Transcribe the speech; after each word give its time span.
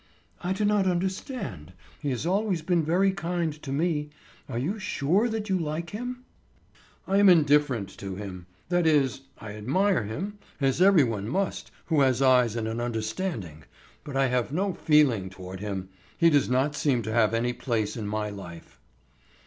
"I 0.43 0.51
do 0.53 0.65
not 0.65 0.87
understand. 0.87 1.73
He 2.01 2.09
has 2.09 2.25
always 2.25 2.63
been 2.63 2.83
very 2.83 3.11
kind 3.11 3.53
to 3.61 3.71
me. 3.71 4.09
Are 4.49 4.57
you 4.57 4.79
sure 4.79 5.29
that 5.29 5.47
you 5.47 5.59
like 5.59 5.91
him?" 5.91 6.25
"I 7.07 7.19
am 7.19 7.29
indifferent 7.29 7.89
to 7.99 8.15
him; 8.15 8.47
that 8.69 8.87
is, 8.87 9.21
I 9.37 9.51
admire 9.53 10.05
him, 10.05 10.39
as 10.59 10.81
everyone 10.81 11.29
must 11.29 11.69
who 11.85 12.01
has 12.01 12.19
eyes 12.19 12.55
and 12.55 12.67
an 12.67 12.81
understanding. 12.81 13.63
But 14.03 14.17
I 14.17 14.25
have 14.29 14.51
no 14.51 14.73
feeling 14.73 15.29
toward 15.29 15.59
him; 15.59 15.89
he 16.17 16.31
does 16.31 16.49
not 16.49 16.75
seem 16.75 17.03
to 17.03 17.13
have 17.13 17.35
any 17.35 17.53
place 17.53 17.95
in 17.95 18.07
my 18.07 18.31
life." 18.31 18.79